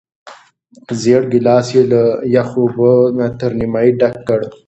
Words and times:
زېړ 1.01 1.23
ګیلاس 1.31 1.67
یې 1.75 1.83
له 1.91 2.01
یخو 2.35 2.59
اوبو 2.63 2.91
نه 3.17 3.25
تر 3.39 3.51
نیمايي 3.59 3.91
ډک 3.99 4.15
کړ. 4.27 4.39